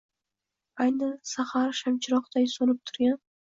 [0.85, 3.25] Ayni sahar shamchiroqday so’nib turgan